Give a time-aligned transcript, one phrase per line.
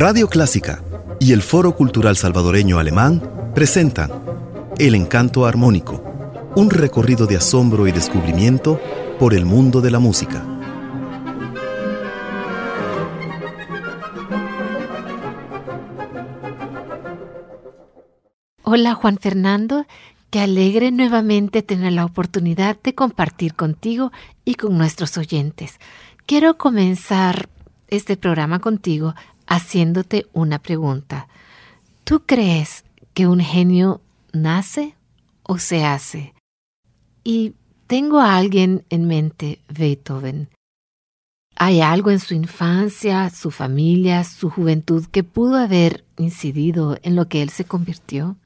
[0.00, 0.82] Radio Clásica
[1.18, 4.10] y el Foro Cultural Salvadoreño Alemán presentan
[4.78, 6.02] El Encanto Armónico,
[6.56, 8.80] un recorrido de asombro y descubrimiento
[9.18, 10.42] por el mundo de la música.
[18.62, 19.84] Hola Juan Fernando,
[20.30, 24.12] qué alegre nuevamente tener la oportunidad de compartir contigo
[24.46, 25.78] y con nuestros oyentes.
[26.24, 27.50] Quiero comenzar
[27.88, 29.14] este programa contigo
[29.50, 31.28] haciéndote una pregunta.
[32.04, 34.00] ¿Tú crees que un genio
[34.32, 34.94] nace
[35.42, 36.32] o se hace?
[37.22, 37.54] Y
[37.86, 40.48] tengo a alguien en mente, Beethoven.
[41.56, 47.28] ¿Hay algo en su infancia, su familia, su juventud que pudo haber incidido en lo
[47.28, 48.36] que él se convirtió?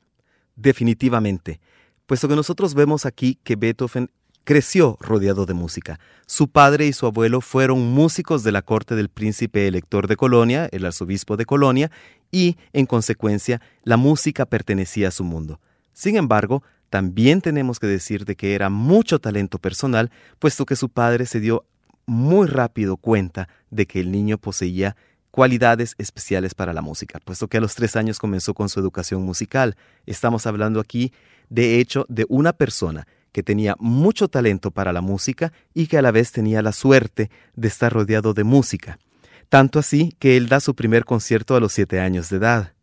[0.56, 1.60] Definitivamente,
[2.06, 4.10] puesto que nosotros vemos aquí que Beethoven
[4.44, 5.98] creció rodeado de música.
[6.26, 10.68] Su padre y su abuelo fueron músicos de la corte del príncipe elector de Colonia,
[10.70, 11.90] el arzobispo de Colonia,
[12.30, 15.60] y, en consecuencia, la música pertenecía a su mundo.
[15.92, 20.88] Sin embargo, también tenemos que decir de que era mucho talento personal, puesto que su
[20.88, 21.64] padre se dio
[22.06, 24.96] muy rápido cuenta de que el niño poseía
[25.30, 29.22] cualidades especiales para la música, puesto que a los tres años comenzó con su educación
[29.22, 29.76] musical.
[30.06, 31.12] Estamos hablando aquí,
[31.48, 36.02] de hecho, de una persona que tenía mucho talento para la música y que a
[36.02, 39.00] la vez tenía la suerte de estar rodeado de música.
[39.48, 42.74] Tanto así que él da su primer concierto a los siete años de edad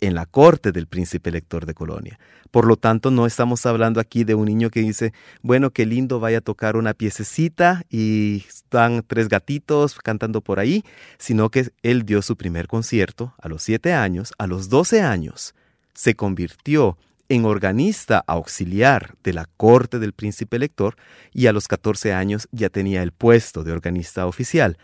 [0.00, 2.18] en la corte del príncipe elector de Colonia.
[2.50, 5.12] Por lo tanto, no estamos hablando aquí de un niño que dice,
[5.42, 10.82] bueno, qué lindo vaya a tocar una piececita y están tres gatitos cantando por ahí,
[11.18, 15.54] sino que él dio su primer concierto a los siete años, a los doce años,
[15.94, 16.98] se convirtió
[17.30, 20.96] en organista auxiliar de la corte del príncipe elector
[21.32, 24.76] y a los catorce años ya tenía el puesto de organista oficial.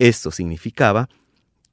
[0.00, 1.08] Esto significaba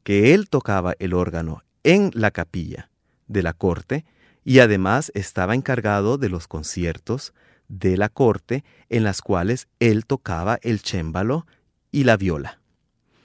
[0.03, 2.91] que él tocaba el órgano en la capilla
[3.27, 4.05] de la corte
[4.45, 7.33] y además estaba encargado de los conciertos
[7.67, 11.47] de la corte en las cuales él tocaba el chémbalo
[11.91, 12.59] y la viola.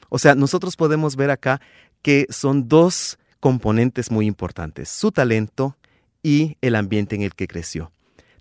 [0.09, 1.60] O sea, nosotros podemos ver acá
[2.00, 5.76] que son dos componentes muy importantes, su talento
[6.25, 7.93] y el ambiente en el que creció.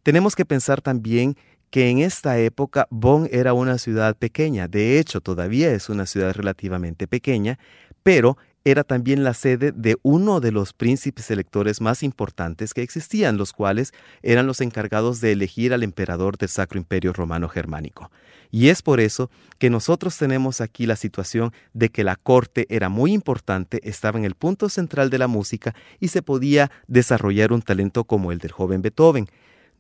[0.02, 1.38] Tenemos que pensar también
[1.70, 6.34] que en esta época Bonn era una ciudad pequeña, de hecho todavía es una ciudad
[6.34, 7.60] relativamente pequeña,
[8.02, 13.38] pero era también la sede de uno de los príncipes electores más importantes que existían,
[13.38, 18.10] los cuales eran los encargados de elegir al emperador del Sacro Imperio Romano Germánico.
[18.52, 22.88] Y es por eso que nosotros tenemos aquí la situación de que la corte era
[22.88, 27.64] muy importante, estaba en el punto central de la música y se podía desarrollar un
[27.64, 29.28] talento como el del joven Beethoven.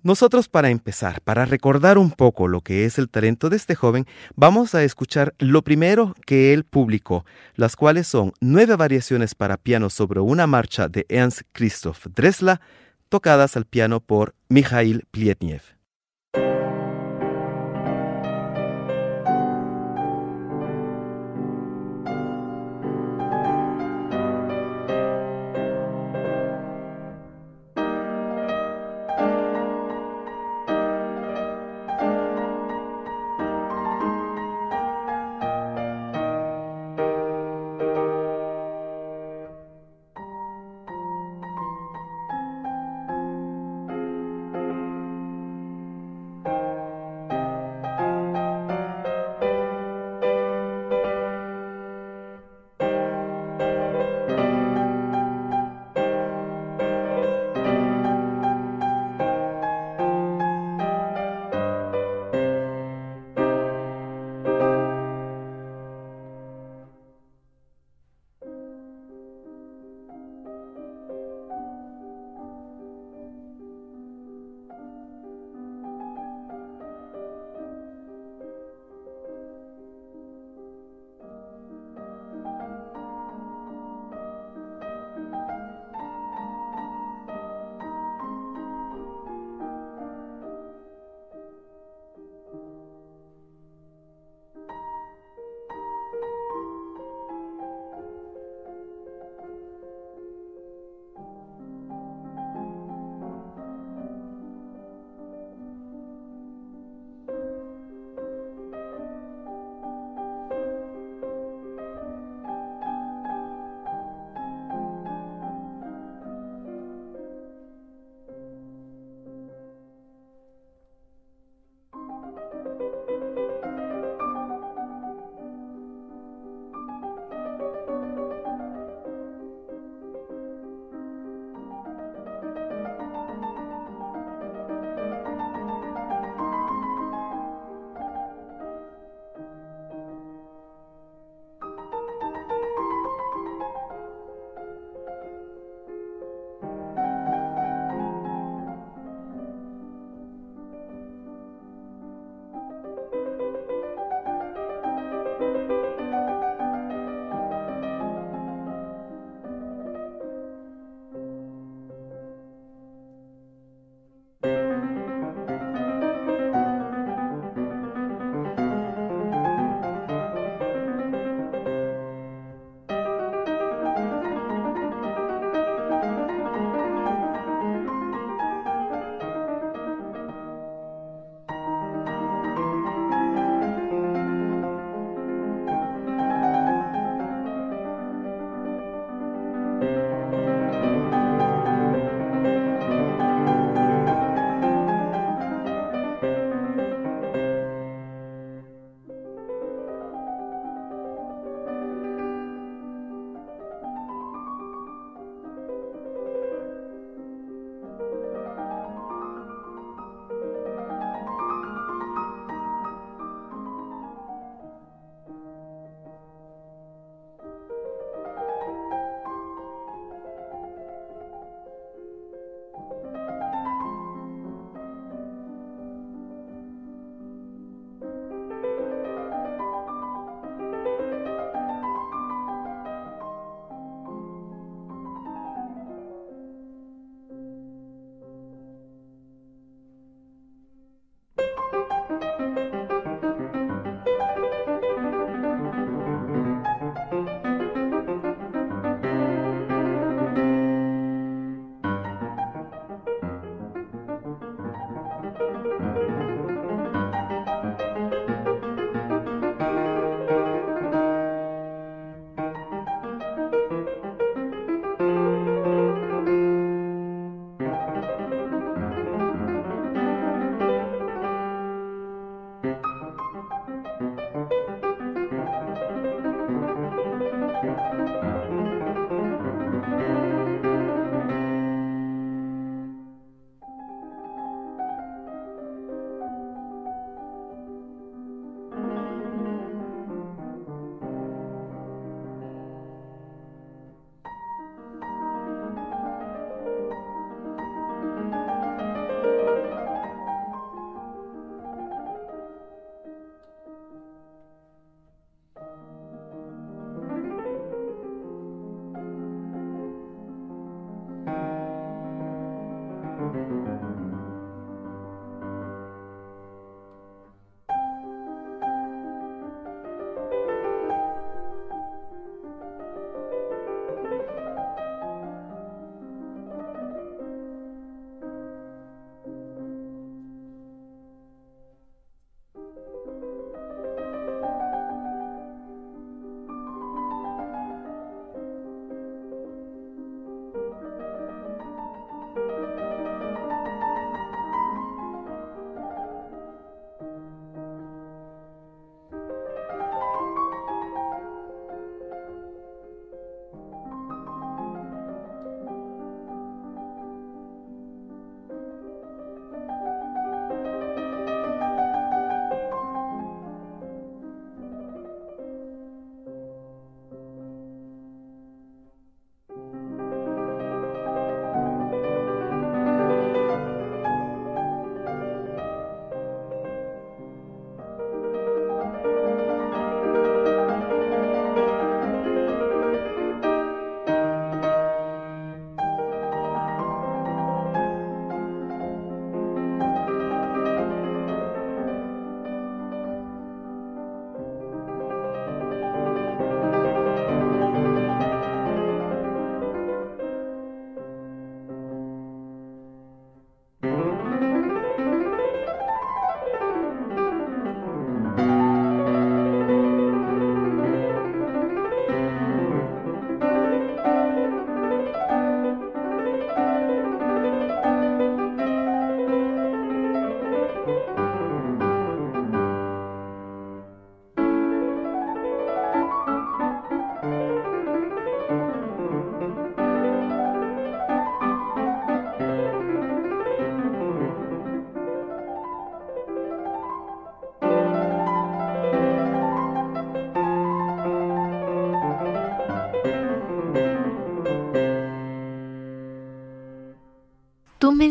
[0.03, 4.05] Nosotros para empezar, para recordar un poco lo que es el talento de este joven,
[4.35, 7.25] vamos a escuchar lo primero que él publicó,
[7.55, 12.59] las cuales son nueve variaciones para piano sobre una marcha de Ernst Christoph Dressler,
[13.07, 15.61] tocadas al piano por Mikhail Plietniev.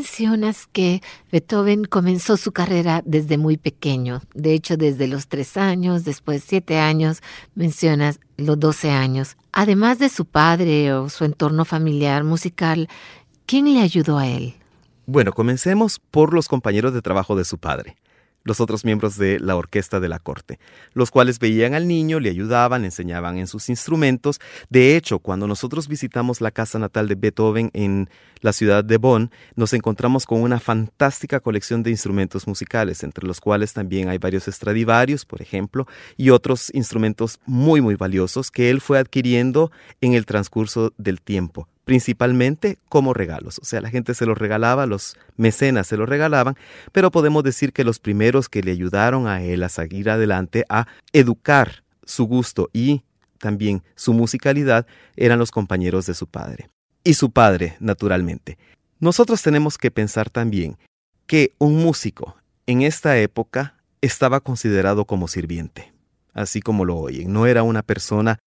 [0.03, 6.05] Mencionas que Beethoven comenzó su carrera desde muy pequeño, de hecho desde los tres años,
[6.05, 7.23] después siete años,
[7.55, 9.37] mencionas los doce años.
[9.53, 12.89] Además de su padre o su entorno familiar musical,
[13.47, 14.57] ¿quién le ayudó a él?
[15.07, 17.97] Bueno, comencemos por los compañeros de trabajo de su padre
[18.45, 20.59] los otros miembros de la orquesta de la corte,
[20.95, 24.41] los cuales veían al niño, le ayudaban, enseñaban en sus instrumentos.
[24.71, 28.09] De hecho, cuando nosotros visitamos la casa natal de Beethoven en
[28.41, 33.41] la ciudad de Bonn, nos encontramos con una fantástica colección de instrumentos musicales, entre los
[33.41, 38.81] cuales también hay varios Stradivarius, por ejemplo, y otros instrumentos muy, muy valiosos que él
[38.81, 39.71] fue adquiriendo
[40.01, 43.59] en el transcurso del tiempo principalmente como regalos.
[43.59, 46.57] O sea, la gente se los regalaba, los mecenas se los regalaban,
[46.91, 50.87] pero podemos decir que los primeros que le ayudaron a él a seguir adelante, a
[51.13, 53.03] educar su gusto y
[53.37, 56.71] también su musicalidad, eran los compañeros de su padre.
[57.05, 58.57] Y su padre, naturalmente.
[58.99, 60.79] Nosotros tenemos que pensar también
[61.27, 65.93] que un músico en esta época estaba considerado como sirviente,
[66.33, 67.35] así como lo oyen.
[67.35, 68.39] No era una persona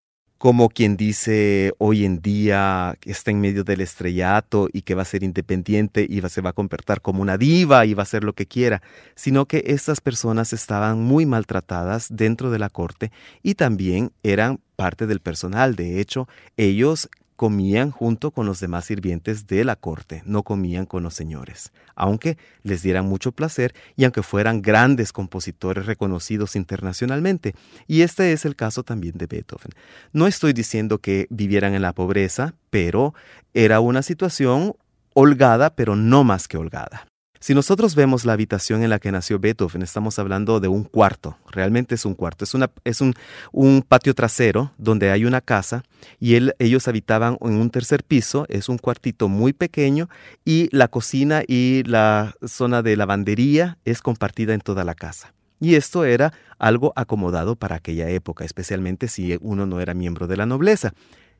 [0.45, 5.01] como quien dice hoy en día que está en medio del estrellato y que va
[5.01, 8.03] a ser independiente y va, se va a convertir como una diva y va a
[8.03, 8.83] hacer lo que quiera,
[9.15, 13.11] sino que estas personas estaban muy maltratadas dentro de la corte
[13.41, 15.75] y también eran parte del personal.
[15.75, 21.03] De hecho, ellos comían junto con los demás sirvientes de la corte, no comían con
[21.03, 27.53] los señores, aunque les dieran mucho placer y aunque fueran grandes compositores reconocidos internacionalmente.
[27.87, 29.71] Y este es el caso también de Beethoven.
[30.13, 33.13] No estoy diciendo que vivieran en la pobreza, pero
[33.53, 34.75] era una situación
[35.13, 37.07] holgada, pero no más que holgada.
[37.45, 41.37] Si nosotros vemos la habitación en la que nació Beethoven, estamos hablando de un cuarto,
[41.51, 45.83] realmente es un cuarto, es, un, patio trasero donde hay una casa
[46.19, 50.09] y ellos habitaban en un tercer piso, es un cuartito muy pequeño
[50.43, 55.35] y la cocina y la zona de lavandería es compartida en toda la casa.
[55.59, 60.37] Y esto era algo acomodado para aquella época, especialmente si uno no era miembro de
[60.37, 60.95] la nobleza.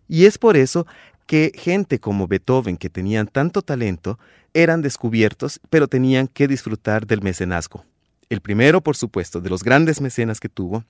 [0.07, 0.85] Y es por eso
[1.25, 4.19] que gente como Beethoven, que tenían tanto talento,
[4.53, 7.85] eran descubiertos, pero tenían que disfrutar del mecenazgo.
[8.29, 10.83] El primero, por supuesto, de los grandes mecenas que tuvo,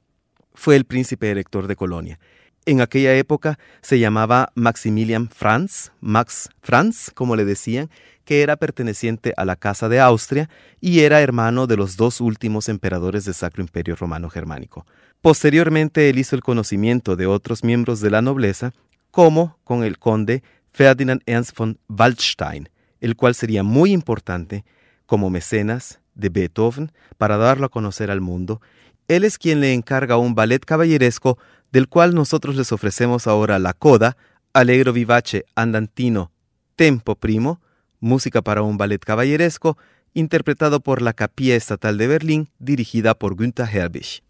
[0.54, 2.20] fue el príncipe elector de Colonia.
[2.66, 7.90] En aquella época se llamaba Maximilian Franz, Max Franz, como le decían,
[8.24, 10.50] que era perteneciente a la Casa de Austria
[10.82, 14.88] y era hermano de los dos últimos emperadores del Sacro Imperio Romano Germánico.
[15.22, 18.74] Posteriormente él hizo el conocimiento de otros miembros de la nobleza
[19.16, 20.44] como con el conde
[20.74, 22.68] Ferdinand Ernst von Waldstein,
[23.00, 24.66] el cual sería muy importante
[25.06, 28.60] como mecenas de Beethoven para darlo a conocer al mundo.
[29.08, 31.38] Él es quien le encarga un ballet caballeresco
[31.72, 34.18] del cual nosotros les ofrecemos ahora la coda,
[34.52, 36.34] Allegro vivace andantino,
[36.76, 37.62] tempo primo,
[38.02, 39.78] música para un ballet caballeresco,
[40.14, 44.25] interpretado por la Capilla Estatal de Berlín, dirigida por Günther Herbig.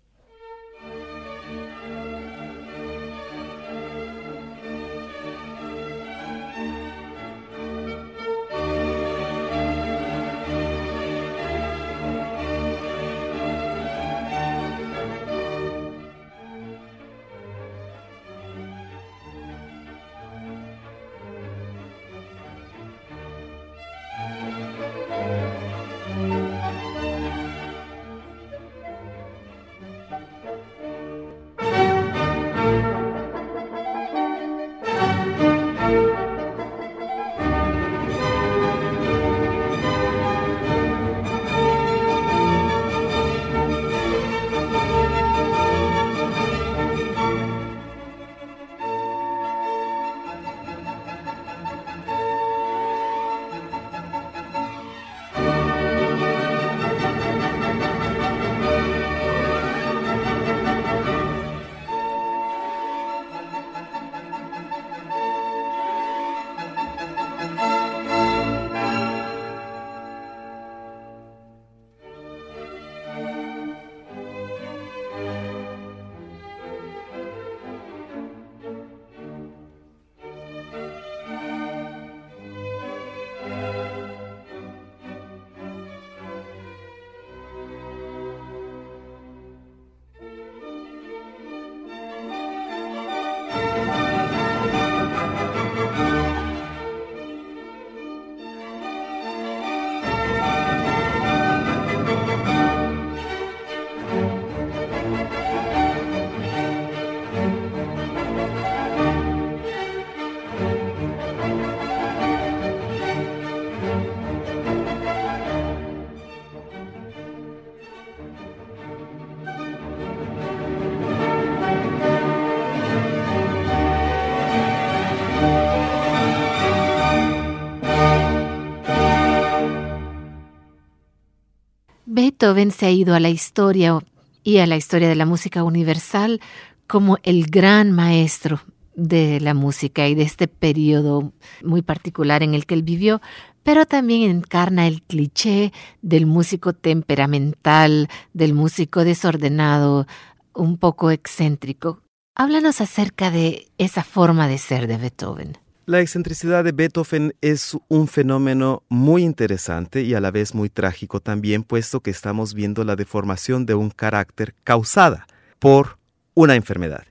[132.46, 133.98] Beethoven se ha ido a la historia
[134.44, 136.42] y a la historia de la música universal
[136.86, 138.62] como el gran maestro
[138.94, 141.34] de la música y de este periodo
[141.64, 143.20] muy particular en el que él vivió,
[143.64, 145.74] pero también encarna el cliché
[146.04, 150.06] del músico temperamental, del músico desordenado,
[150.54, 152.04] un poco excéntrico.
[152.36, 155.58] Háblanos acerca de esa forma de ser de Beethoven.
[155.88, 161.20] La excentricidad de Beethoven es un fenómeno muy interesante y a la vez muy trágico
[161.20, 165.28] también, puesto que estamos viendo la deformación de un carácter causada
[165.60, 166.00] por
[166.34, 167.04] una enfermedad.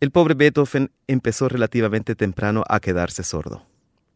[0.00, 3.66] El pobre Beethoven empezó relativamente temprano a quedarse sordo.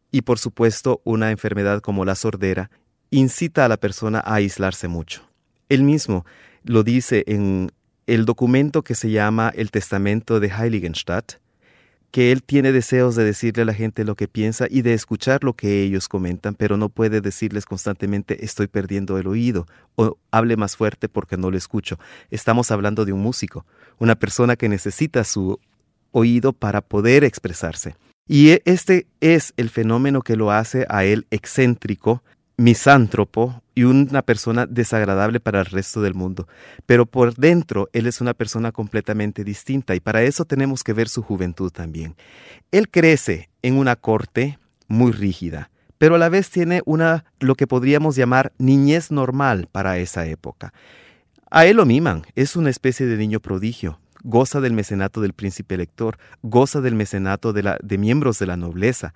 [0.09, 2.71] Y por supuesto, una enfermedad como la sordera
[3.11, 5.29] incita a la persona a aislarse mucho.
[5.69, 6.25] Él mismo
[6.63, 7.71] lo dice en
[8.07, 11.40] el documento que se llama el Testamento de Heiligenstadt,
[12.11, 15.43] que él tiene deseos de decirle a la gente lo que piensa y de escuchar
[15.43, 20.57] lo que ellos comentan, pero no puede decirles constantemente estoy perdiendo el oído o hable
[20.57, 21.97] más fuerte porque no lo escucho.
[22.29, 23.65] Estamos hablando de un músico,
[23.97, 25.59] una persona que necesita su
[26.11, 27.95] oído para poder expresarse.
[28.27, 32.23] Y e, este es el fenómeno que lo hace a él excéntrico,
[32.61, 36.47] misántropo y una persona desagradable para el resto del mundo.
[36.85, 41.09] Pero por dentro él es una persona completamente distinta y para eso tenemos que ver
[41.09, 42.15] su juventud también.
[42.71, 47.67] Él crece en una corte muy rígida, pero a la vez tiene una lo que
[47.67, 50.73] podríamos llamar niñez normal para esa época.
[51.49, 55.75] A él lo miman, es una especie de niño prodigio, goza del mecenato del príncipe
[55.75, 59.13] elector, goza del mecenato de, la, de miembros de la nobleza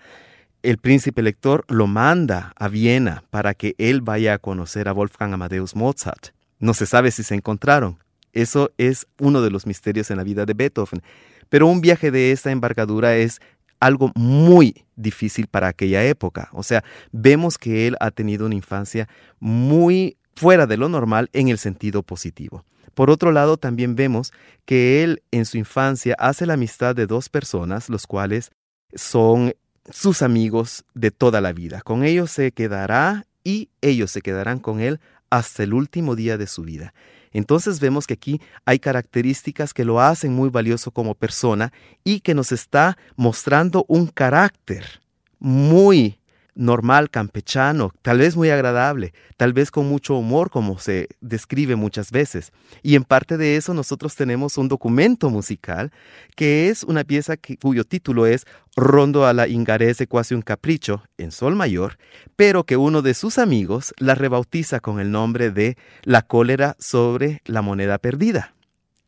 [0.65, 5.33] el príncipe elector lo manda a Viena para que él vaya a conocer a Wolfgang
[5.33, 6.29] Amadeus Mozart.
[6.59, 7.99] No se sabe si se encontraron.
[8.33, 11.03] Eso es uno de los misterios en la vida de Beethoven.
[11.49, 13.39] Pero un viaje de esta embargadura es
[13.79, 16.49] algo muy difícil para aquella época.
[16.51, 19.07] O sea, vemos que él ha tenido una infancia
[19.39, 22.65] muy fuera de lo normal en el sentido positivo.
[22.95, 24.33] Por otro lado, también vemos
[24.65, 28.51] que él en su infancia hace la amistad de dos personas, los cuales
[28.95, 29.53] son
[29.91, 31.81] sus amigos de toda la vida.
[31.81, 36.47] Con ellos se quedará y ellos se quedarán con él hasta el último día de
[36.47, 36.93] su vida.
[37.31, 42.33] Entonces vemos que aquí hay características que lo hacen muy valioso como persona y que
[42.33, 45.01] nos está mostrando un carácter
[45.39, 46.17] muy
[46.55, 52.11] normal, campechano, tal vez muy agradable, tal vez con mucho humor como se describe muchas
[52.11, 52.51] veces.
[52.81, 55.91] Y en parte de eso nosotros tenemos un documento musical
[56.35, 61.31] que es una pieza cuyo título es Rondo a la Ingarese quasi un capricho en
[61.31, 61.97] sol mayor,
[62.35, 67.41] pero que uno de sus amigos la rebautiza con el nombre de La cólera sobre
[67.45, 68.53] la moneda perdida.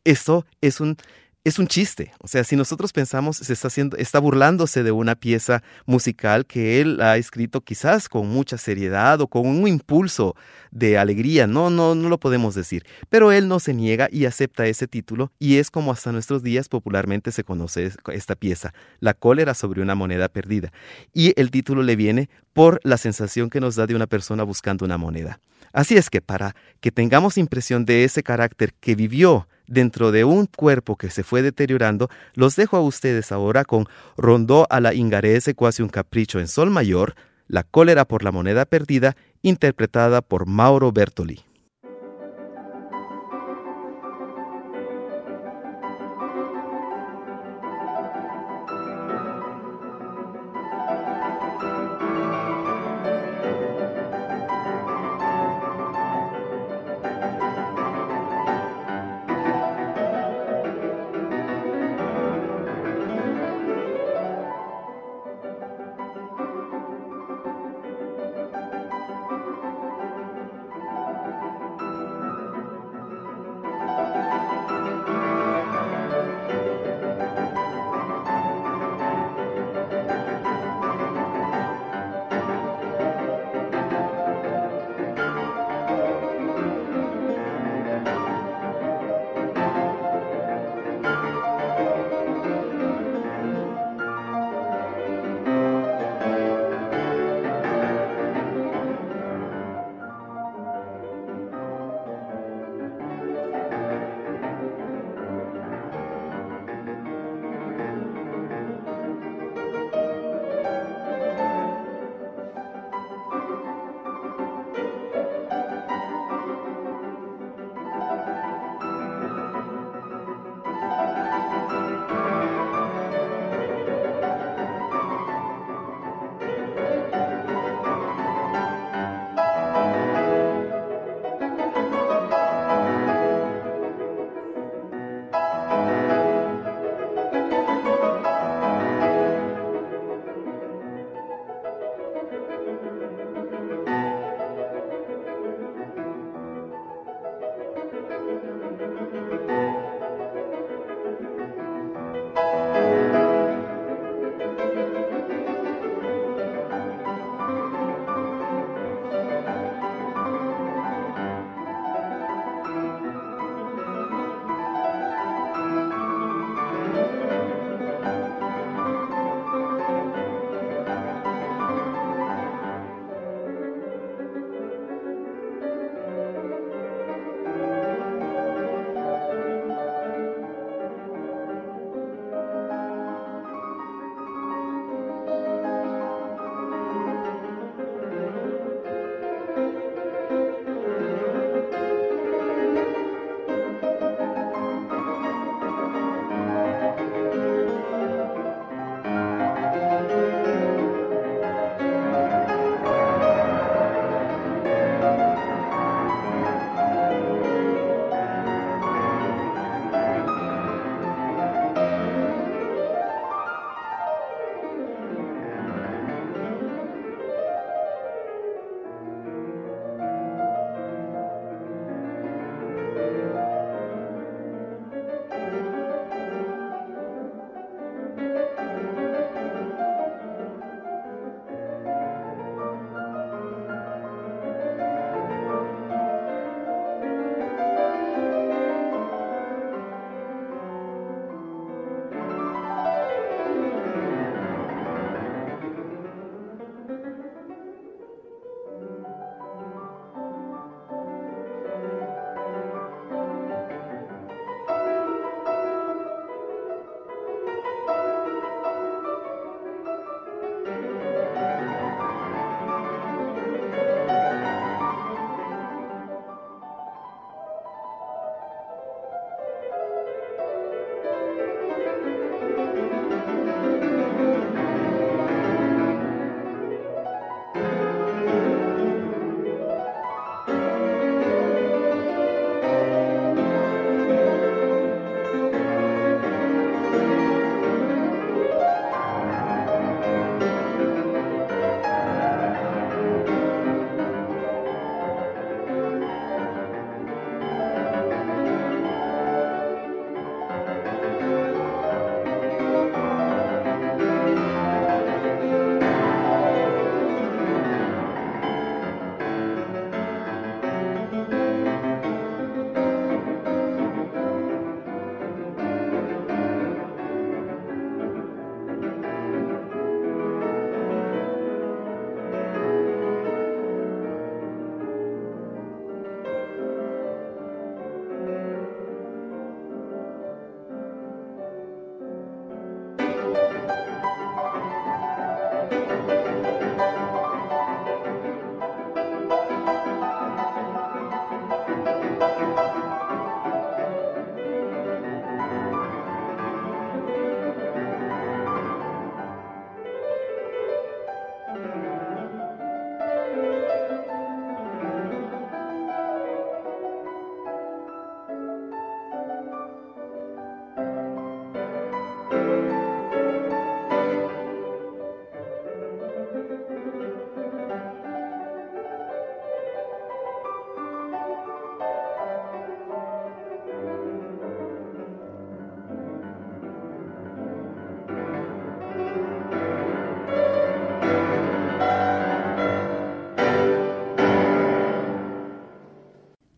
[0.03, 0.97] Eso es un
[1.47, 2.12] es un chiste.
[2.19, 6.81] O sea, si nosotros pensamos, se está haciendo, está burlándose de una pieza musical que
[6.81, 10.36] él ha escrito quizás con mucha seriedad o con un impulso
[10.71, 11.47] de alegría.
[11.47, 12.86] No, no, no lo podemos decir.
[13.10, 16.67] Pero él no se niega y acepta ese título y es como hasta nuestros días
[16.67, 20.73] popularmente se conoce esta pieza, La cólera sobre una moneda perdida.
[21.13, 24.83] Y el título le viene por la sensación que nos da de una persona buscando
[24.83, 25.39] una moneda.
[25.71, 30.45] Así es que para que tengamos impresión de ese carácter que vivió dentro de un
[30.45, 33.86] cuerpo que se fue deteriorando, los dejo a ustedes ahora con
[34.17, 37.15] Rondó a la Ingarese cuasi un capricho en sol mayor,
[37.47, 41.46] La cólera por la moneda perdida, interpretada por Mauro Bertoli.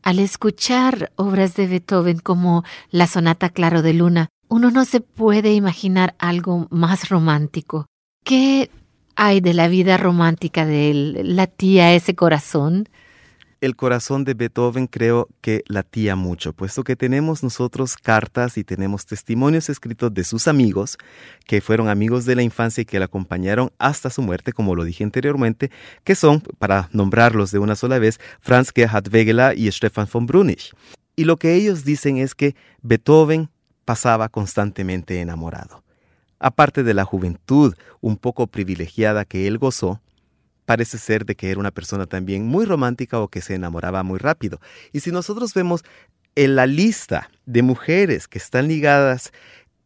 [0.10, 5.54] Al escuchar obras de Beethoven como la Sonata Claro de Luna, uno no se puede
[5.54, 7.86] imaginar algo más romántico.
[8.26, 8.72] ¿Qué
[9.16, 11.36] hay de la vida romántica de él?
[11.36, 12.90] ¿Latía ese corazón?
[13.62, 19.06] El corazón de Beethoven creo que latía mucho, puesto que tenemos nosotros cartas y tenemos
[19.06, 20.98] testimonios escritos de sus amigos,
[21.46, 24.86] que fueron amigos de la infancia y que le acompañaron hasta su muerte, como lo
[24.86, 25.72] dije anteriormente,
[26.04, 30.74] que son, para nombrarlos de una sola vez, Franz Gerhard Wegeler y Stefan von Brunich.
[31.16, 33.50] Y lo que ellos dicen es que Beethoven
[33.84, 35.84] pasaba constantemente enamorado.
[36.40, 40.00] Aparte de la juventud un poco privilegiada que él gozó,
[40.70, 44.20] parece ser de que era una persona también muy romántica o que se enamoraba muy
[44.20, 44.62] rápido.
[44.94, 45.84] Y si nosotros vemos
[46.36, 49.32] en la lista de mujeres que están ligadas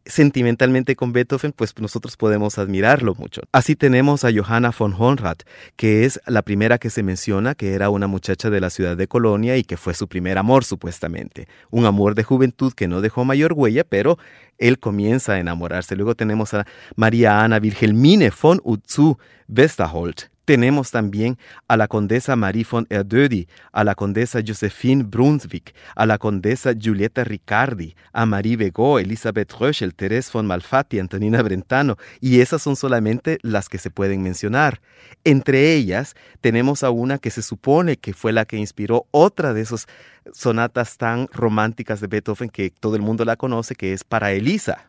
[0.04, 3.40] sentimentalmente con Beethoven, pues nosotros podemos admirarlo mucho.
[3.50, 5.44] Así tenemos a Johanna von Honrath,
[5.76, 9.08] que es la primera que se menciona, que era una muchacha de la ciudad de
[9.08, 11.48] Colonia y que fue su primer amor supuestamente.
[11.70, 14.18] Un amor de juventud que no dejó mayor huella, pero
[14.58, 15.96] él comienza a enamorarse.
[15.96, 19.16] Luego tenemos a María Ana Wilhelmine von Utzu
[19.48, 26.06] Westerholt, tenemos también a la condesa Marie von Erdödy, a la condesa Josephine Brunswick, a
[26.06, 32.40] la condesa Giulietta Riccardi, a Marie Begó, Elizabeth Röschel, Therese von Malfatti, Antonina Brentano, y
[32.40, 34.80] esas son solamente las que se pueden mencionar.
[35.24, 39.62] Entre ellas tenemos a una que se supone que fue la que inspiró otra de
[39.62, 39.86] esas
[40.32, 44.86] sonatas tan románticas de Beethoven que todo el mundo la conoce, que es para Elisa.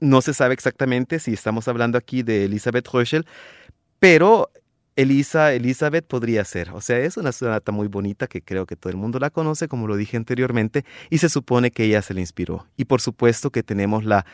[0.00, 3.24] No se sabe exactamente si estamos hablando aquí de Elizabeth Röschel,
[4.00, 4.50] pero
[4.96, 6.70] Elisa, Elizabeth podría ser.
[6.70, 9.68] O sea, es una sonata muy bonita que creo que todo el mundo la conoce,
[9.68, 12.66] como lo dije anteriormente, y se supone que ella se le inspiró.
[12.76, 14.26] Y por supuesto que tenemos la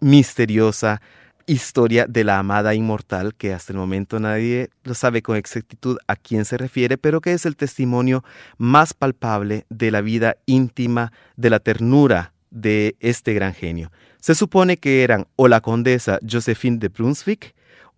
[0.00, 1.00] misteriosa
[1.46, 6.14] historia de la amada inmortal, que hasta el momento nadie lo sabe con exactitud a
[6.14, 8.22] quién se refiere, pero que es el testimonio
[8.58, 13.90] más palpable de la vida íntima, de la ternura de este gran genio.
[14.20, 17.54] Se supone que eran o la condesa Josephine de Brunswick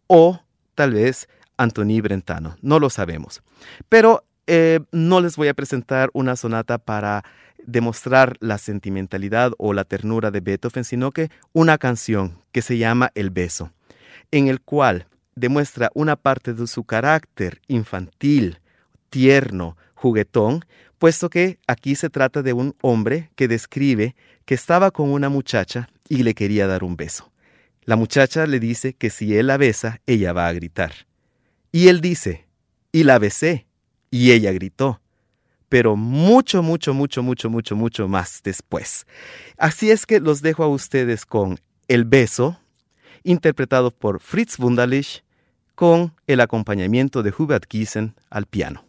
[0.07, 0.41] o
[0.75, 1.29] tal vez
[1.61, 2.57] Antoni Brentano.
[2.63, 3.43] No lo sabemos.
[3.89, 7.23] Pero eh, no les voy a presentar una sonata para
[7.67, 13.13] demostrar la sentimentalidad o la ternura de Beethoven, sino que una canción que se llama
[13.15, 13.73] El beso,
[14.31, 18.61] en el cual demuestra una parte de su carácter infantil,
[19.11, 20.65] tierno, juguetón,
[20.99, 25.91] puesto que aquí se trata de un hombre que describe que estaba con una muchacha
[26.09, 27.31] y le quería dar un beso.
[27.85, 31.10] La muchacha le dice que si él la besa, ella va a gritar.
[31.73, 32.47] Y él dice,
[32.93, 33.67] y la besé,
[34.11, 35.01] y ella gritó,
[35.69, 39.07] pero mucho, mucho, mucho, mucho, mucho, mucho más después.
[39.57, 42.59] Así es que los dejo a ustedes con El beso,
[43.23, 45.23] interpretado por Fritz Wunderlich,
[45.77, 48.85] con el acompañamiento de Hubert Giesen al piano.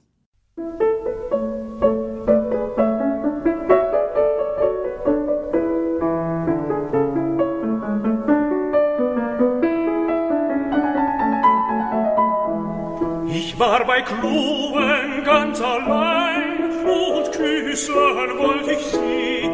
[13.71, 19.50] war bei Klugen ganz allein und küssen wollt ich sie.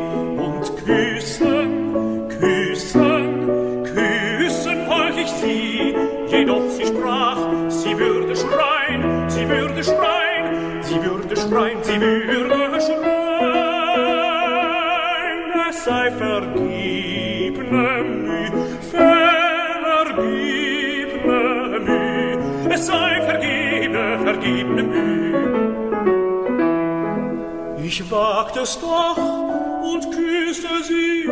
[28.12, 31.28] wagt es doch und küsste sie,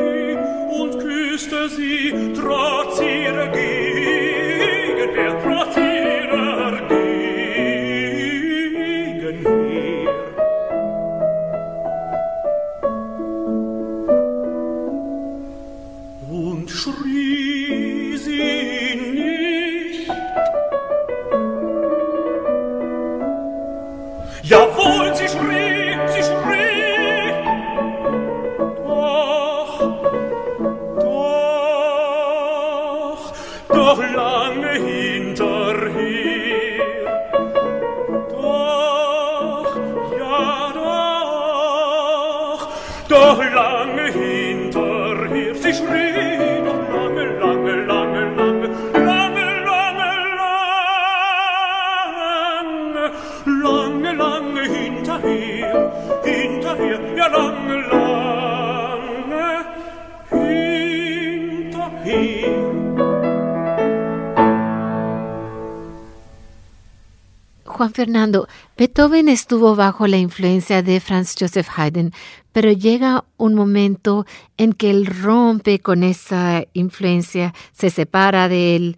[0.72, 4.25] und küsste sie, trotz ihrer Gier.
[68.06, 72.12] Fernando, Beethoven estuvo bajo la influencia de Franz Joseph Haydn,
[72.52, 78.98] pero llega un momento en que él rompe con esa influencia, se separa de él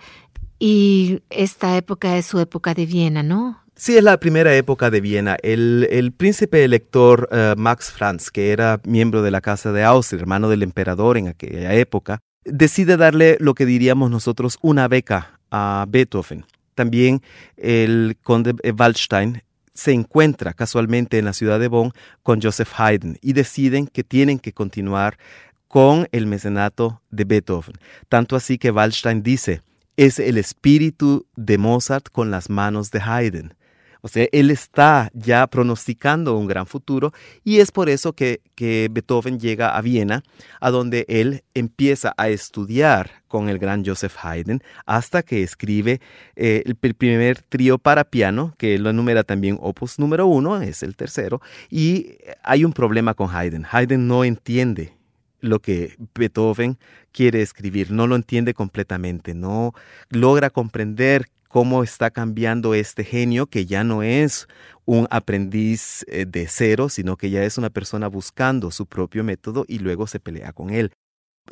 [0.60, 3.64] y esta época es su época de Viena, ¿no?
[3.78, 5.38] Sí, es la primera época de Viena.
[5.42, 10.50] El, príncipe elector eh, Max Franz, que era miembro de la Casa de Austria, hermano
[10.50, 16.44] del emperador en aquella época, decide darle lo que diríamos nosotros una beca a Beethoven.
[16.78, 17.24] También
[17.58, 19.42] el conde Waldstein
[19.74, 24.38] se encuentra casualmente en la ciudad de Bonn con Joseph Haydn y deciden que tienen
[24.38, 25.18] que continuar
[25.68, 27.74] con el mecenato de Beethoven.
[28.10, 29.64] Tanto así que Waldstein dice,
[29.96, 33.56] es el espíritu de Mozart con las manos de Haydn.
[34.16, 37.12] Él está ya pronosticando un gran futuro
[37.44, 40.24] y es por eso que, Beethoven llega a Viena,
[40.60, 46.02] a donde él empieza a estudiar con el gran Joseph Haydn hasta que escribe
[46.36, 50.96] eh, el, primer trío para piano, que lo enumera también opus número uno, es el
[50.96, 53.66] tercero, y hay un problema con Haydn.
[53.70, 54.98] Haydn no entiende
[55.40, 56.78] lo que Beethoven
[57.12, 59.74] quiere escribir, no lo entiende completamente, no
[60.10, 64.48] logra comprender cómo está cambiando este genio que ya no es
[64.86, 69.66] un aprendiz eh, de cero, sino que ya es una persona buscando su propio método
[69.68, 70.92] y luego se pelea con él.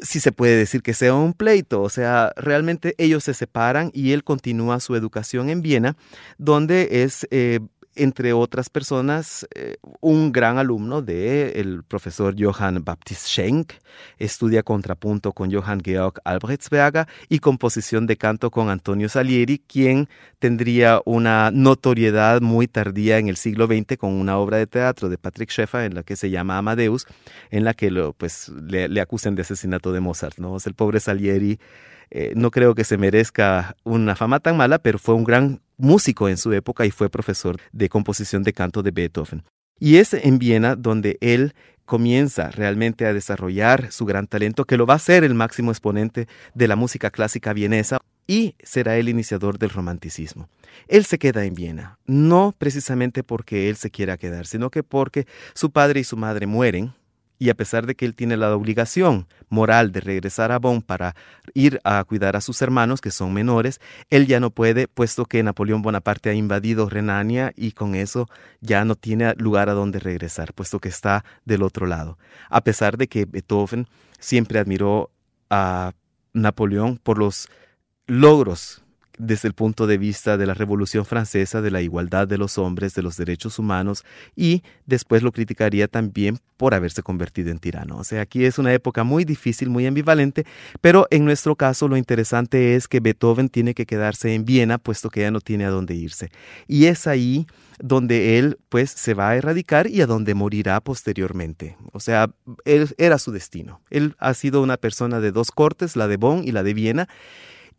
[0.02, 4.12] Si se puede decir que sea un pleito, o sea, realmente ellos se separan y
[4.12, 5.96] él continúa su educación en Viena,
[6.38, 7.60] donde es eh,
[7.96, 13.74] entre otras personas, eh, un gran alumno del profesor Johann Baptist Schenk,
[14.18, 21.02] estudia contrapunto con Johann Georg Albrechtsberger y composición de canto con Antonio Salieri, quien tendría
[21.06, 25.50] una notoriedad muy tardía en el siglo XX con una obra de teatro de Patrick
[25.50, 27.06] Schäfer en la que se llama Amadeus,
[27.50, 30.38] en la que pues, le, le acusan de asesinato de Mozart.
[30.38, 30.58] ¿no?
[30.66, 31.60] el pobre Salieri
[32.12, 36.30] eh, no creo que se merezca una fama tan mala, pero fue un gran músico
[36.30, 39.44] en su época y fue profesor de composición de canto de Beethoven.
[39.80, 41.54] Y es en Viena donde él
[41.86, 46.28] comienza realmente a desarrollar su gran talento, que lo va a ser el máximo exponente
[46.54, 50.50] de la música clásica vienesa y será el iniciador del romanticismo.
[50.88, 55.28] Él se queda en Viena, no precisamente porque él se quiera quedar, sino que porque
[55.54, 56.94] su padre y su madre mueren
[57.38, 61.16] y a pesar de que él tiene la obligación moral de regresar a Bonn para
[61.54, 65.44] ir a cuidar a sus hermanos, que son menores, él ya no puede, puesto que
[65.44, 68.28] Napoleón Bonaparte ha invadido Renania y con eso
[68.62, 72.18] ya no tiene lugar a donde regresar, puesto que está del otro lado.
[72.50, 73.88] A pesar de que Beethoven
[74.20, 75.12] siempre admiró
[75.50, 75.94] a
[76.34, 77.50] Napoleón por los
[78.08, 78.85] logros
[79.18, 82.94] desde el punto de vista de la Revolución Francesa, de la igualdad de los hombres,
[82.96, 84.04] de los derechos humanos,
[84.36, 87.98] y después lo criticaría también por haberse convertido en tirano.
[87.98, 90.46] O sea, aquí es una época muy difícil, muy ambivalente,
[90.82, 95.10] pero en nuestro caso lo interesante es que Beethoven tiene que quedarse en Viena, puesto
[95.10, 96.32] que ya no tiene a dónde irse.
[96.68, 97.46] Y es ahí
[97.80, 101.78] donde él pues se va a erradicar y a donde morirá posteriormente.
[101.92, 102.30] O sea,
[102.64, 103.82] él era su destino.
[103.90, 107.10] Él ha sido una persona de dos cortes, la de Bonn y la de Viena,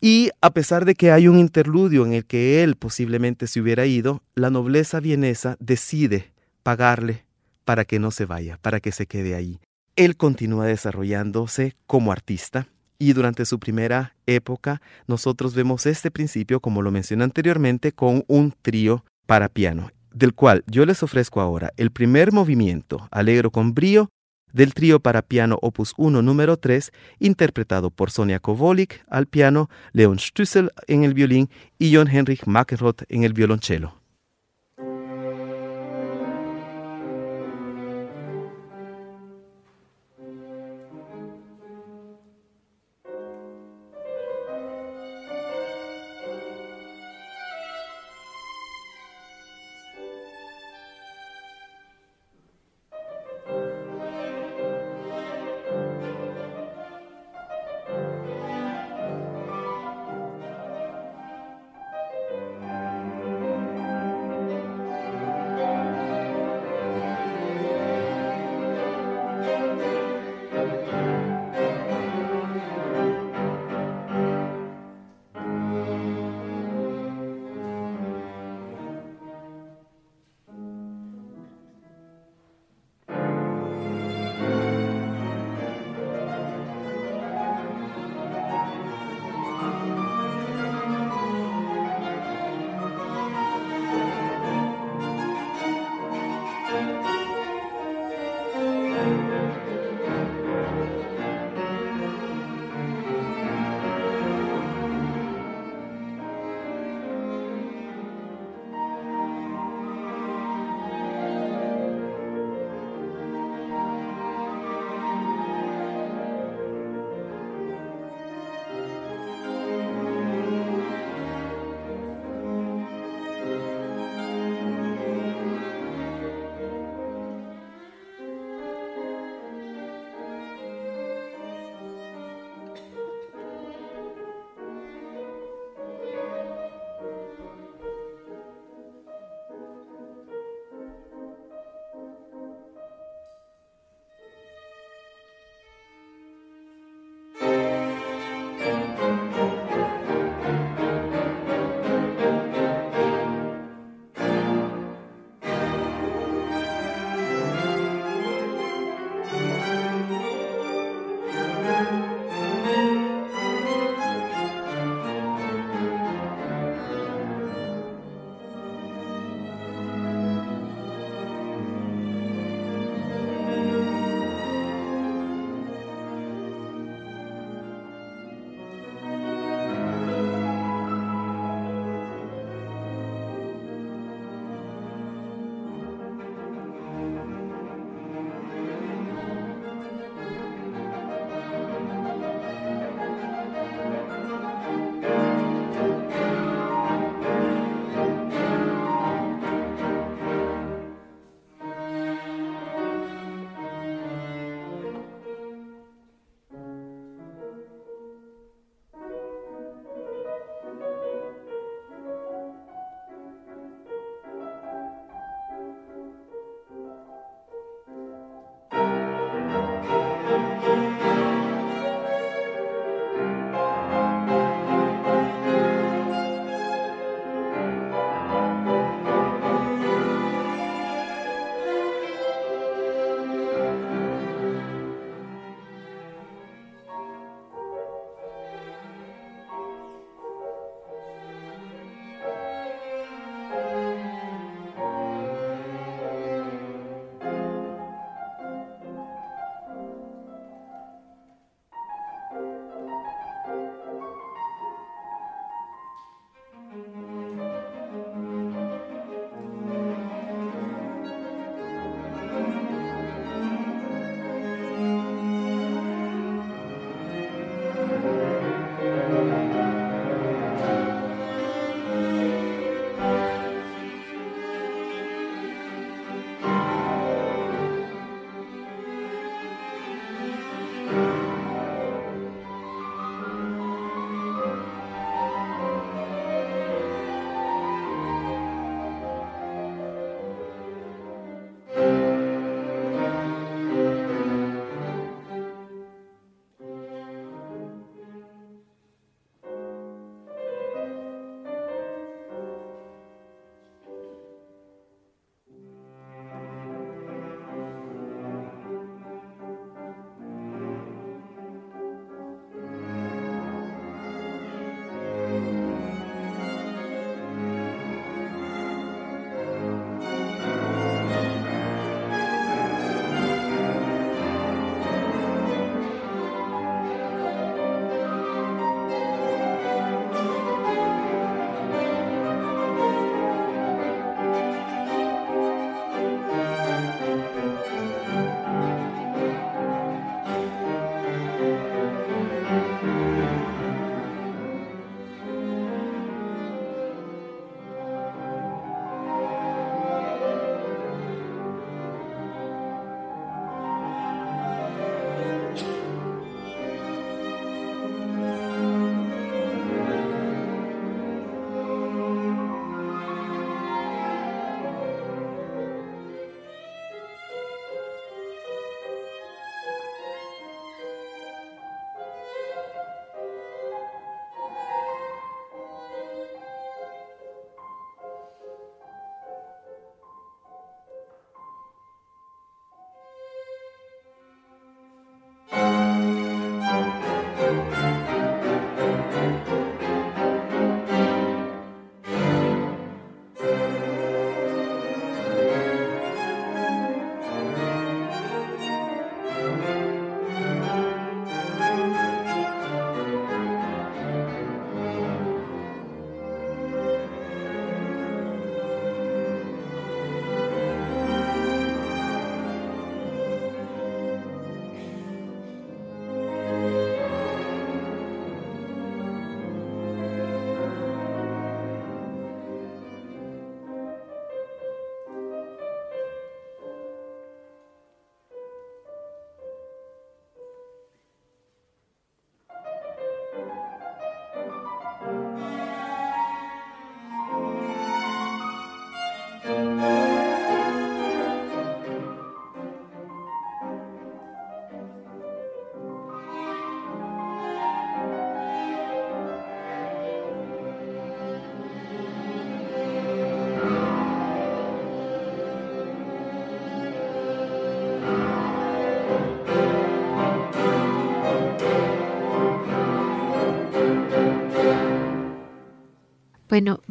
[0.00, 3.86] y a pesar de que hay un interludio en el que él posiblemente se hubiera
[3.86, 6.32] ido, la nobleza vienesa decide
[6.62, 7.24] pagarle
[7.64, 9.60] para que no se vaya, para que se quede ahí.
[9.96, 16.82] Él continúa desarrollándose como artista y durante su primera época nosotros vemos este principio, como
[16.82, 21.90] lo mencioné anteriormente, con un trío para piano, del cual yo les ofrezco ahora el
[21.90, 24.08] primer movimiento, alegro con brío,
[24.56, 30.18] del trío para piano opus 1 número 3, interpretado por Sonia Kovolik al piano, Leon
[30.18, 34.05] Stüssel en el violín y John Henrich Mackenroth en el violonchelo.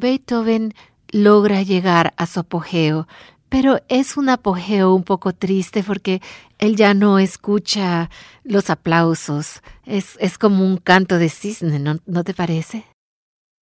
[0.06, 0.76] Beethoven
[1.10, 3.08] logra llegar a su apogeo,
[3.50, 6.22] pero es un apogeo un poco triste porque
[6.60, 8.12] él ya no escucha
[8.44, 9.64] los aplausos.
[9.84, 12.86] Es, es como un canto de cisne, ¿no, ¿no te parece?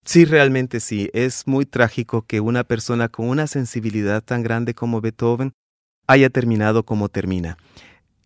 [0.03, 1.09] Sí, realmente sí.
[1.13, 5.53] Es muy trágico que una persona con una sensibilidad tan grande como Beethoven
[6.07, 7.57] haya terminado como termina,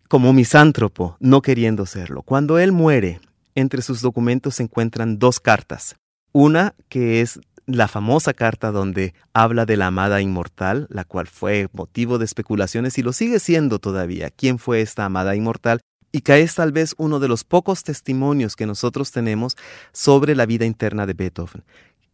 [0.08, 2.22] como misántropo, no queriendo serlo.
[2.22, 3.20] Cuando él muere,
[3.54, 5.94] entre sus documentos se encuentran dos cartas.
[6.32, 11.68] Una que es la famosa carta donde habla de la amada inmortal, la cual fue
[11.72, 14.30] motivo de especulaciones y lo sigue siendo todavía.
[14.30, 15.80] ¿Quién fue esta amada inmortal?
[16.10, 19.54] Y que es tal vez uno de los pocos testimonios que nosotros tenemos
[19.92, 21.62] sobre la vida interna de Beethoven.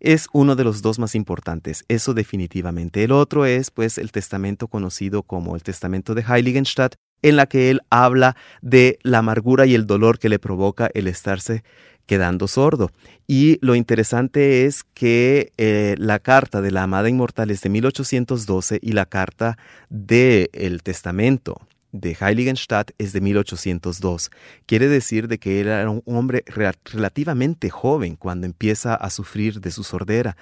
[0.00, 3.04] Es uno de los dos más importantes, eso definitivamente.
[3.04, 7.70] El otro es pues el testamento conocido como el testamento de Heiligenstadt, en la que
[7.70, 11.62] él habla de la amargura y el dolor que le provoca el estarse
[12.06, 12.90] quedando sordo.
[13.26, 18.78] Y lo interesante es que eh, la carta de la amada inmortal es de 1812
[18.82, 19.56] y la carta
[19.88, 21.60] del el testamento
[21.94, 24.30] de Heiligenstadt es de 1802.
[24.66, 26.44] Quiere decir de que él era un hombre
[26.92, 30.36] relativamente joven cuando empieza a sufrir de su sordera.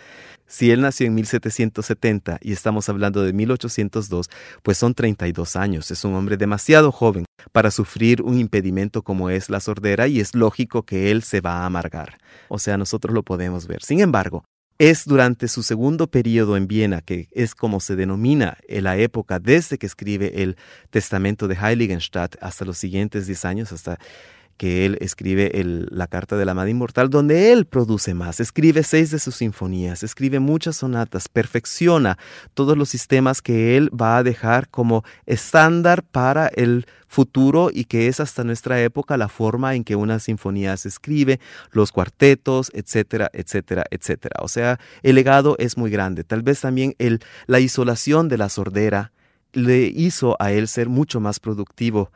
[0.47, 4.31] Si él nació en 1770 y estamos hablando de 1802,
[4.63, 5.91] pues son 32 años.
[5.91, 10.35] Es un hombre demasiado joven para sufrir un impedimento como es la sordera y es
[10.35, 12.17] lógico que él se va a amargar.
[12.49, 13.83] O sea, nosotros lo podemos ver.
[13.83, 14.45] Sin embargo,
[14.79, 19.79] es durante su segundo periodo en Viena, que es como se denomina la época desde
[19.79, 20.57] que escribe el
[20.91, 23.99] Testamento de Heiligenstadt hasta los siguientes 10 años, hasta
[24.63, 25.51] que él escribe
[25.91, 30.05] la Carta de la Madre Inmortal, donde él produce más, escribe seis de sus sinfonías,
[30.05, 32.17] escribe muchas sonatas, perfecciona
[32.55, 38.07] todos los sistemas que él va a dejar como estándar para el futuro y que
[38.07, 41.41] es hasta nuestra época la forma en que una sinfonía se escribe,
[41.73, 44.37] los cuartetos, etcétera, etcétera, etcétera.
[44.43, 46.23] O sea, el legado es muy grande.
[46.23, 46.95] Tal vez también
[47.49, 49.11] la isolación de la sordera
[49.55, 52.13] le hizo a él ser mucho más productivo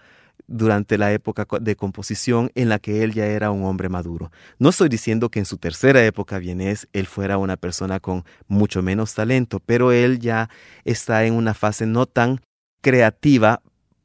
[0.48, 4.30] durante la época de composición en la que él ya era un hombre maduro.
[4.58, 8.82] No estoy diciendo que en su tercera época vienés él fuera una persona con mucho
[8.82, 10.48] menos talento, pero él ya
[10.84, 12.40] está en una fase no tan
[12.80, 13.62] creativa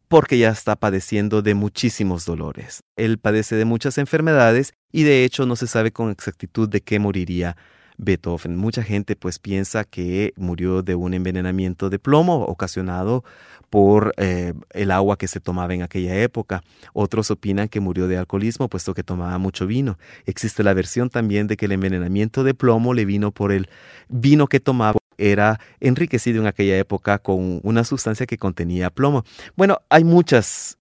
[0.07, 2.81] porque ya está padeciendo de muchísimos dolores.
[2.97, 6.99] Él padece de muchas enfermedades y de hecho no se sabe con exactitud de qué
[6.99, 7.55] moriría
[8.01, 8.57] Beethoven.
[8.57, 13.23] Mucha gente pues piensa que murió de un envenenamiento de plomo ocasionado
[13.69, 16.63] por eh, el agua que se tomaba en aquella época.
[16.93, 19.97] Otros opinan que murió de alcoholismo puesto que tomaba mucho vino.
[20.25, 23.69] Existe la versión también de que el envenenamiento de plomo le vino por el
[24.09, 29.23] vino que tomaba era enriquecido en aquella época con una sustancia que contenía plomo.
[29.55, 30.79] Bueno, hay muchas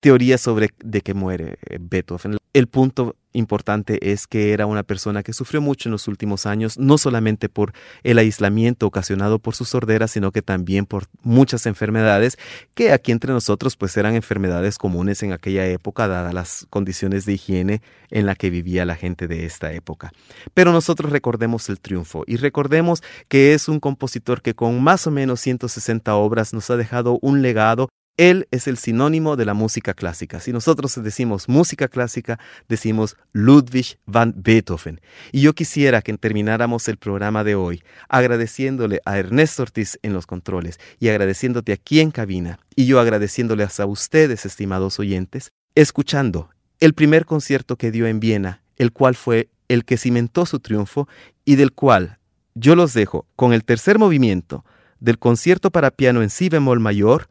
[0.00, 2.36] teorías sobre de que muere eh, Beethoven.
[2.56, 6.78] El punto importante es que era una persona que sufrió mucho en los últimos años,
[6.78, 12.38] no solamente por el aislamiento ocasionado por su sordera, sino que también por muchas enfermedades
[12.72, 17.34] que aquí entre nosotros pues eran enfermedades comunes en aquella época, dadas las condiciones de
[17.34, 20.12] higiene en la que vivía la gente de esta época.
[20.54, 25.10] Pero nosotros recordemos el triunfo y recordemos que es un compositor que con más o
[25.10, 29.94] menos 160 obras nos ha dejado un legado él es el sinónimo de la música
[29.94, 30.40] clásica.
[30.40, 32.38] Si nosotros decimos música clásica,
[32.68, 35.00] decimos Ludwig van Beethoven.
[35.32, 40.26] Y yo quisiera que termináramos el programa de hoy agradeciéndole a Ernesto Ortiz en los
[40.26, 46.50] controles y agradeciéndote aquí en cabina y yo agradeciéndoles a ustedes, estimados oyentes, escuchando
[46.80, 51.08] el primer concierto que dio en Viena, el cual fue el que cimentó su triunfo
[51.44, 52.18] y del cual
[52.54, 54.64] yo los dejo con el tercer movimiento
[55.00, 57.28] del concierto para piano en si bemol mayor,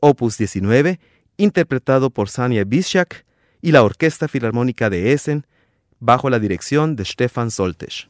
[0.00, 1.00] opus 19,
[1.36, 3.24] interpretado por Sania Bischak
[3.60, 5.46] y la Orquesta Filarmónica de Essen,
[5.98, 8.08] bajo la dirección de Stefan Soltes.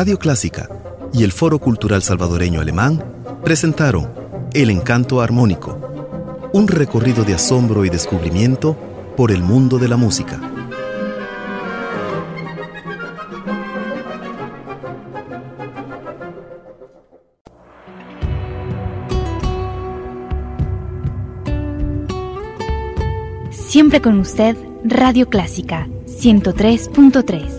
[0.00, 0.68] Radio Clásica
[1.12, 3.02] y el Foro Cultural Salvadoreño Alemán
[3.42, 4.08] presentaron
[4.54, 5.76] El Encanto Armónico,
[6.52, 8.76] un recorrido de asombro y descubrimiento
[9.16, 10.38] por el mundo de la música.
[23.50, 27.57] Siempre con usted, Radio Clásica 103.3.